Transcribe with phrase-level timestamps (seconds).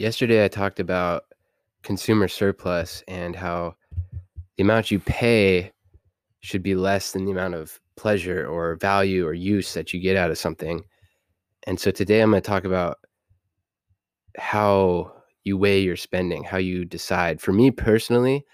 [0.00, 1.24] Yesterday, I talked about
[1.82, 3.74] consumer surplus and how
[4.56, 5.72] the amount you pay
[6.40, 10.16] should be less than the amount of pleasure or value or use that you get
[10.16, 10.82] out of something.
[11.66, 12.96] And so today, I'm going to talk about
[14.38, 15.12] how
[15.44, 17.38] you weigh your spending, how you decide.
[17.38, 18.46] For me personally,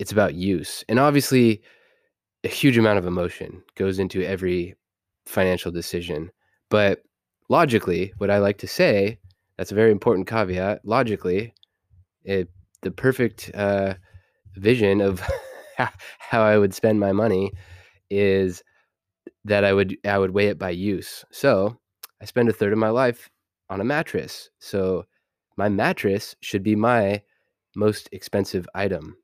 [0.00, 0.82] it's about use.
[0.88, 1.62] And obviously,
[2.42, 4.74] a huge amount of emotion goes into every
[5.26, 6.32] financial decision.
[6.70, 7.04] But
[7.48, 9.20] logically, what I like to say,
[9.62, 10.80] that's a very important caveat.
[10.82, 11.54] Logically,
[12.24, 12.48] it,
[12.80, 13.94] the perfect uh,
[14.56, 15.22] vision of
[16.18, 17.52] how I would spend my money
[18.10, 18.64] is
[19.44, 21.24] that I would I would weigh it by use.
[21.30, 21.78] So
[22.20, 23.30] I spend a third of my life
[23.70, 24.50] on a mattress.
[24.58, 25.04] So
[25.56, 27.22] my mattress should be my
[27.76, 29.16] most expensive item.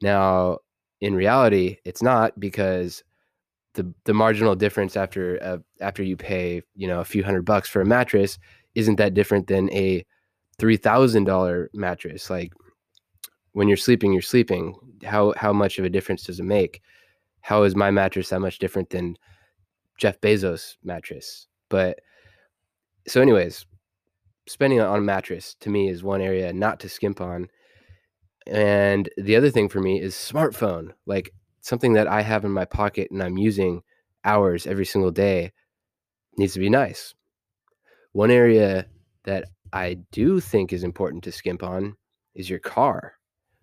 [0.00, 0.60] Now,
[1.02, 3.04] in reality, it's not because
[3.74, 7.68] the the marginal difference after uh, after you pay you know a few hundred bucks
[7.68, 8.38] for a mattress
[8.76, 10.04] isn't that different than a
[10.58, 12.30] three thousand dollar mattress.
[12.30, 12.52] Like
[13.52, 14.76] when you're sleeping, you're sleeping.
[15.02, 16.80] How how much of a difference does it make?
[17.40, 19.16] How is my mattress that much different than
[19.98, 21.48] Jeff Bezos' mattress?
[21.68, 22.00] But
[23.08, 23.66] so, anyways,
[24.46, 27.48] spending on a mattress to me is one area not to skimp on.
[28.46, 32.64] And the other thing for me is smartphone, like something that I have in my
[32.64, 33.82] pocket and I'm using
[34.24, 35.52] hours every single day
[36.36, 37.14] needs to be nice.
[38.16, 38.86] One area
[39.24, 41.94] that I do think is important to skimp on
[42.34, 43.12] is your car.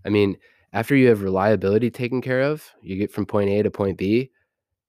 [0.06, 0.38] I mean,
[0.74, 4.30] after you have reliability taken care of, you get from point A to point B,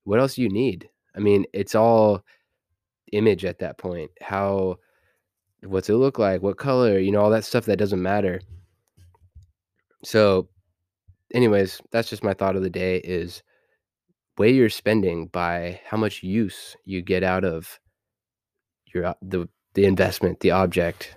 [0.02, 0.90] what else do you need?
[1.16, 2.26] I mean, it's all
[3.12, 4.10] image at that point.
[4.20, 4.76] How
[5.62, 6.42] what's it look like?
[6.42, 6.98] What color?
[6.98, 8.42] You know, all that stuff that doesn't matter.
[10.04, 10.50] So,
[11.32, 13.42] anyways, that's just my thought of the day is
[14.36, 17.80] weigh your spending by how much use you get out of
[18.94, 21.16] your the the investment, the object,